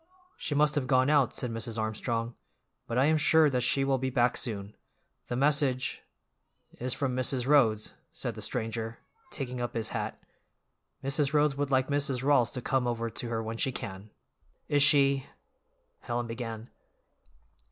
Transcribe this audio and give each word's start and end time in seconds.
"She 0.35 0.55
must 0.55 0.73
have 0.73 0.87
gone 0.87 1.11
out," 1.11 1.31
said 1.35 1.51
Mrs. 1.51 1.77
Armstrong, 1.77 2.33
"but 2.87 2.97
I 2.97 3.05
am 3.05 3.17
sure 3.19 3.51
that 3.51 3.61
she 3.61 3.83
will 3.83 3.99
be 3.99 4.09
back 4.09 4.35
soon. 4.35 4.75
The 5.27 5.35
message—" 5.35 6.01
"Is 6.79 6.91
from 6.95 7.15
Mrs. 7.15 7.45
Rhodes," 7.45 7.93
said 8.11 8.33
the 8.33 8.41
stranger, 8.41 8.97
taking 9.29 9.61
up 9.61 9.75
his 9.75 9.89
hat, 9.89 10.19
"Mrs. 11.03 11.33
Rhodes 11.33 11.55
would 11.55 11.69
like 11.69 11.89
Mrs. 11.89 12.23
Rawls 12.23 12.51
to 12.53 12.63
come 12.63 12.87
over 12.87 13.11
to 13.11 13.29
her 13.29 13.43
when 13.43 13.57
she 13.57 13.71
can." 13.71 14.09
"Is 14.67 14.81
she—" 14.81 15.27
Helen 15.99 16.25
began. 16.25 16.71